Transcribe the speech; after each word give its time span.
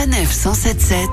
Sanef 0.00 0.32
177. 0.32 1.10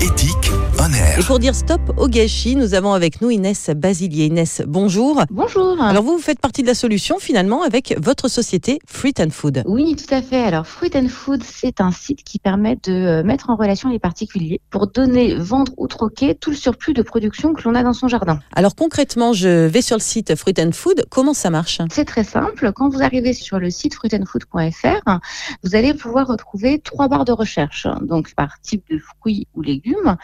Éthique 0.00 0.50
on 0.80 0.92
air. 0.92 1.18
Et 1.18 1.22
pour 1.22 1.38
dire 1.38 1.54
stop 1.54 1.80
au 1.98 2.08
gâchis, 2.08 2.56
nous 2.56 2.74
avons 2.74 2.92
avec 2.92 3.20
nous 3.20 3.30
Inès 3.30 3.70
Basilier. 3.70 4.26
Inès, 4.26 4.62
bonjour. 4.66 5.22
Bonjour. 5.30 5.80
Alors 5.82 6.02
vous, 6.02 6.12
vous 6.12 6.22
faites 6.22 6.40
partie 6.40 6.62
de 6.62 6.66
la 6.66 6.74
solution 6.74 7.18
finalement 7.18 7.62
avec 7.62 7.94
votre 8.02 8.28
société 8.28 8.78
Fruit 8.86 9.12
and 9.18 9.30
Food. 9.30 9.62
Oui, 9.66 9.94
tout 9.96 10.14
à 10.14 10.22
fait. 10.22 10.42
Alors, 10.42 10.66
Fruit 10.66 10.90
and 10.94 11.08
Food, 11.08 11.42
c'est 11.44 11.80
un 11.80 11.90
site 11.90 12.24
qui 12.24 12.38
permet 12.38 12.76
de 12.82 12.92
euh, 12.92 13.22
mettre 13.22 13.50
en 13.50 13.56
relation 13.56 13.90
les 13.90 13.98
particuliers 13.98 14.60
pour 14.70 14.86
donner, 14.86 15.34
vendre 15.34 15.72
ou 15.76 15.86
troquer 15.86 16.34
tout 16.34 16.50
le 16.50 16.56
surplus 16.56 16.94
de 16.94 17.02
production 17.02 17.52
que 17.52 17.62
l'on 17.68 17.74
a 17.74 17.82
dans 17.82 17.92
son 17.92 18.08
jardin. 18.08 18.40
Alors 18.54 18.74
concrètement, 18.74 19.32
je 19.32 19.66
vais 19.66 19.82
sur 19.82 19.96
le 19.96 20.02
site 20.02 20.34
Fruit 20.34 20.54
and 20.58 20.72
Food. 20.72 21.04
Comment 21.10 21.34
ça 21.34 21.50
marche? 21.50 21.80
C'est 21.90 22.06
très 22.06 22.24
simple. 22.24 22.72
Quand 22.72 22.88
vous 22.88 23.02
arrivez 23.02 23.34
sur 23.34 23.58
le 23.58 23.70
site 23.70 23.94
fruitandfood.fr, 23.94 25.18
vous 25.62 25.74
allez 25.74 25.92
pouvoir 25.94 26.26
retrouver 26.26 26.78
trois 26.78 27.08
barres 27.08 27.24
de 27.26 27.32
recherche. 27.32 27.86
Donc, 28.02 28.34
par 28.34 28.60
type 28.62 28.84
de 28.90 28.98
fruits 28.98 29.46
ou 29.54 29.62
légumes, 29.62 30.16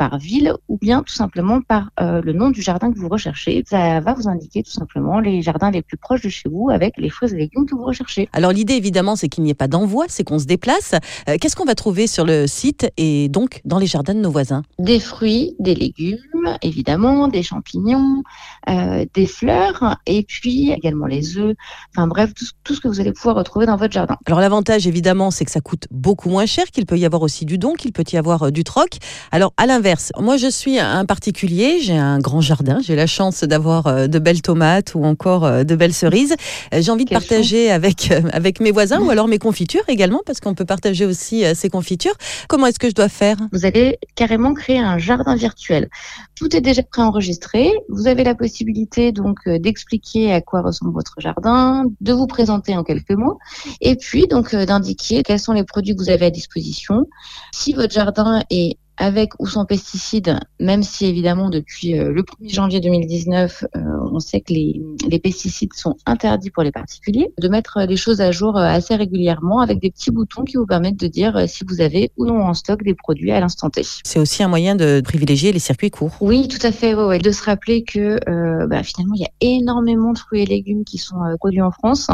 par 0.00 0.16
ville 0.16 0.54
ou 0.68 0.78
bien 0.78 1.02
tout 1.02 1.12
simplement 1.12 1.60
par 1.60 1.90
euh, 2.00 2.22
le 2.24 2.32
nom 2.32 2.48
du 2.48 2.62
jardin 2.62 2.90
que 2.90 2.98
vous 2.98 3.08
recherchez. 3.10 3.62
Ça 3.68 4.00
va 4.00 4.14
vous 4.14 4.28
indiquer 4.28 4.62
tout 4.62 4.70
simplement 4.70 5.20
les 5.20 5.42
jardins 5.42 5.70
les 5.70 5.82
plus 5.82 5.98
proches 5.98 6.22
de 6.22 6.30
chez 6.30 6.48
vous 6.48 6.70
avec 6.70 6.94
les 6.96 7.10
fruits 7.10 7.30
et 7.34 7.36
légumes 7.36 7.66
que 7.66 7.74
vous 7.74 7.84
recherchez. 7.84 8.26
Alors 8.32 8.50
l'idée 8.50 8.74
évidemment, 8.74 9.14
c'est 9.14 9.28
qu'il 9.28 9.44
n'y 9.44 9.50
ait 9.50 9.54
pas 9.54 9.68
d'envoi, 9.68 10.06
c'est 10.08 10.24
qu'on 10.24 10.38
se 10.38 10.46
déplace. 10.46 10.94
Euh, 11.28 11.36
Qu'est-ce 11.38 11.54
qu'on 11.54 11.66
va 11.66 11.74
trouver 11.74 12.06
sur 12.06 12.24
le 12.24 12.46
site 12.46 12.90
et 12.96 13.28
donc 13.28 13.60
dans 13.66 13.78
les 13.78 13.86
jardins 13.86 14.14
de 14.14 14.20
nos 14.20 14.30
voisins? 14.30 14.62
Des 14.78 15.00
fruits, 15.00 15.54
des 15.58 15.74
légumes, 15.74 16.18
évidemment, 16.62 17.28
des 17.28 17.42
champignons, 17.42 18.22
euh, 18.70 19.04
des 19.12 19.26
fleurs, 19.26 19.98
et 20.06 20.22
puis 20.22 20.70
également 20.70 21.06
les 21.06 21.36
œufs. 21.36 21.54
Enfin 21.94 22.06
bref, 22.06 22.32
tout, 22.34 22.46
ce- 22.46 22.52
tout 22.64 22.74
ce 22.74 22.80
que 22.80 22.88
vous 22.88 23.00
allez 23.00 23.12
pouvoir 23.12 23.36
retrouver 23.36 23.66
dans 23.66 23.76
votre 23.76 23.92
jardin. 23.92 24.16
Alors 24.24 24.40
l'avantage 24.40 24.86
évidemment, 24.86 25.30
c'est 25.30 25.44
que 25.44 25.50
ça 25.50 25.60
coûte 25.60 25.84
beaucoup 25.90 26.30
moins 26.30 26.46
cher, 26.46 26.64
qu'il 26.70 26.86
peut 26.86 26.96
y 26.96 27.04
avoir 27.04 27.20
aussi 27.20 27.44
du 27.44 27.58
don, 27.58 27.74
qu'il 27.74 27.92
peut 27.92 28.04
y 28.10 28.16
avoir 28.16 28.44
euh, 28.44 28.50
du 28.50 28.64
troc. 28.64 28.96
Alors 29.30 29.52
à 29.58 29.66
l'inverse, 29.66 29.89
moi 30.18 30.36
je 30.36 30.48
suis 30.48 30.78
un 30.78 31.04
particulier, 31.04 31.78
j'ai 31.80 31.96
un 31.96 32.18
grand 32.18 32.40
jardin, 32.40 32.78
j'ai 32.82 32.96
la 32.96 33.06
chance 33.06 33.44
d'avoir 33.44 33.86
euh, 33.86 34.06
de 34.06 34.18
belles 34.18 34.42
tomates 34.42 34.94
ou 34.94 35.04
encore 35.04 35.44
euh, 35.44 35.64
de 35.64 35.74
belles 35.74 35.94
cerises. 35.94 36.34
Euh, 36.74 36.80
J'ai 36.82 36.90
envie 36.90 37.04
de 37.04 37.10
partager 37.10 37.70
avec 37.70 38.12
avec 38.32 38.60
mes 38.60 38.70
voisins 38.70 39.00
ou 39.00 39.10
alors 39.10 39.28
mes 39.28 39.38
confitures 39.38 39.88
également 39.88 40.20
parce 40.26 40.40
qu'on 40.40 40.54
peut 40.54 40.64
partager 40.64 41.06
aussi 41.06 41.44
ces 41.54 41.68
confitures. 41.68 42.14
Comment 42.48 42.66
est-ce 42.66 42.78
que 42.78 42.88
je 42.88 42.94
dois 42.94 43.08
faire? 43.08 43.36
Vous 43.52 43.64
allez 43.64 43.98
carrément 44.14 44.54
créer 44.54 44.78
un 44.78 44.98
jardin 44.98 45.36
virtuel. 45.36 45.88
Tout 46.34 46.54
est 46.56 46.60
déjà 46.60 46.82
préenregistré. 46.82 47.72
Vous 47.88 48.06
avez 48.06 48.24
la 48.24 48.34
possibilité 48.34 49.12
donc 49.12 49.48
d'expliquer 49.48 50.32
à 50.32 50.40
quoi 50.40 50.62
ressemble 50.62 50.92
votre 50.92 51.14
jardin, 51.18 51.84
de 52.00 52.12
vous 52.12 52.26
présenter 52.26 52.76
en 52.76 52.82
quelques 52.82 53.10
mots, 53.10 53.38
et 53.80 53.96
puis 53.96 54.26
donc 54.26 54.54
d'indiquer 54.54 55.22
quels 55.22 55.38
sont 55.38 55.52
les 55.52 55.64
produits 55.64 55.94
que 55.94 56.02
vous 56.02 56.10
avez 56.10 56.26
à 56.26 56.30
disposition. 56.30 57.06
Si 57.52 57.72
votre 57.72 57.92
jardin 57.92 58.42
est 58.50 58.78
avec 59.00 59.32
ou 59.40 59.46
sans 59.46 59.64
pesticides, 59.64 60.38
même 60.60 60.82
si 60.82 61.06
évidemment 61.06 61.50
depuis 61.50 61.98
euh, 61.98 62.12
le 62.12 62.22
1er 62.22 62.52
janvier 62.54 62.80
2019, 62.80 63.64
euh, 63.74 63.80
on 64.12 64.20
sait 64.20 64.40
que 64.40 64.52
les, 64.52 64.80
les 65.08 65.18
pesticides 65.18 65.72
sont 65.74 65.96
interdits 66.06 66.50
pour 66.50 66.62
les 66.62 66.70
particuliers, 66.70 67.32
de 67.40 67.48
mettre 67.48 67.78
euh, 67.78 67.86
les 67.86 67.96
choses 67.96 68.20
à 68.20 68.30
jour 68.30 68.56
assez 68.56 68.94
régulièrement 68.94 69.60
avec 69.60 69.80
des 69.80 69.90
petits 69.90 70.10
boutons 70.10 70.44
qui 70.44 70.56
vous 70.56 70.66
permettent 70.66 71.00
de 71.00 71.06
dire 71.08 71.48
si 71.48 71.64
vous 71.66 71.80
avez 71.80 72.12
ou 72.16 72.26
non 72.26 72.42
en 72.42 72.54
stock 72.54 72.82
des 72.84 72.94
produits 72.94 73.32
à 73.32 73.40
l'instant 73.40 73.70
T. 73.70 73.82
C'est 74.04 74.18
aussi 74.18 74.42
un 74.42 74.48
moyen 74.48 74.76
de 74.76 75.00
privilégier 75.02 75.52
les 75.52 75.58
circuits 75.58 75.90
courts. 75.90 76.16
Oui, 76.20 76.48
tout 76.48 76.64
à 76.64 76.72
fait. 76.72 76.94
Ouais, 76.94 77.04
ouais. 77.04 77.18
De 77.18 77.30
se 77.30 77.42
rappeler 77.42 77.82
que 77.82 78.18
euh, 78.28 78.66
bah, 78.66 78.82
finalement, 78.82 79.14
il 79.14 79.22
y 79.22 79.24
a 79.24 79.30
énormément 79.40 80.12
de 80.12 80.18
fruits 80.18 80.42
et 80.42 80.46
légumes 80.46 80.84
qui 80.84 80.98
sont 80.98 81.22
euh, 81.22 81.36
produits 81.36 81.62
en 81.62 81.70
France, 81.70 82.08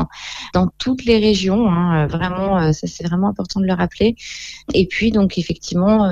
dans 0.54 0.68
toutes 0.78 1.04
les 1.04 1.18
régions. 1.18 1.68
hein. 1.68 2.06
Vraiment, 2.06 2.58
euh, 2.58 2.72
ça 2.72 2.86
c'est 2.86 3.04
vraiment 3.06 3.28
important 3.28 3.60
de 3.60 3.66
le 3.66 3.72
rappeler. 3.72 4.14
Et 4.74 4.86
puis 4.86 5.10
donc 5.10 5.38
effectivement, 5.38 6.08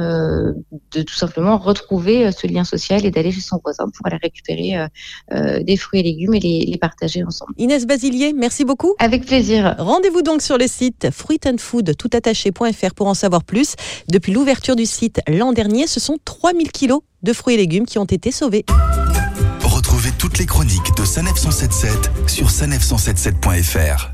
de 0.92 1.02
tout 1.02 1.14
simplement 1.14 1.58
retrouver 1.58 2.26
euh, 2.26 2.30
ce 2.30 2.46
lien 2.46 2.64
social 2.64 3.04
et 3.04 3.10
d'aller 3.10 3.32
chez 3.32 3.40
son 3.40 3.60
voisin 3.62 3.86
pour 3.94 4.06
aller 4.06 4.18
récupérer 4.22 4.76
euh, 4.76 4.86
euh, 5.32 5.62
des 5.62 5.76
fruits 5.76 6.00
et 6.00 6.02
légumes 6.02 6.34
et 6.34 6.40
les, 6.40 6.64
les 6.66 6.78
partager 6.78 7.24
ensemble. 7.24 7.52
Inès 7.58 7.86
Basilier, 7.86 8.32
merci 8.32 8.64
beaucoup. 8.64 8.94
Avec 8.98 9.26
plaisir. 9.26 9.74
Rendez-vous 9.78 10.22
donc 10.22 10.42
sur 10.42 10.58
le 10.58 10.66
site 10.66 11.08
fruitandfood 11.10 11.96
toutattaché.fr 11.96 12.94
pour 12.94 13.06
en 13.06 13.14
savoir 13.14 13.44
plus. 13.44 13.74
Depuis 14.08 14.32
l'ouverture 14.32 14.76
du 14.76 14.86
site 14.86 15.20
l'an 15.28 15.52
dernier, 15.52 15.86
ce 15.86 16.00
sont 16.00 16.18
3000 16.24 16.70
kilos 16.72 17.00
de 17.22 17.32
fruits 17.32 17.54
et 17.54 17.58
légumes 17.58 17.86
qui 17.86 17.98
ont 17.98 18.04
été 18.04 18.30
sauvés. 18.30 18.64
Retrouvez 19.62 20.10
toutes 20.18 20.38
les 20.38 20.46
chroniques 20.46 20.94
de 20.96 21.04
Sanef 21.04 21.36
177 21.36 22.10
sur 22.26 22.48
sanef177.fr. 22.48 24.13